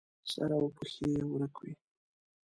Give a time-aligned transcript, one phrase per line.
[0.31, 1.73] سر او پښې یې ورک وي.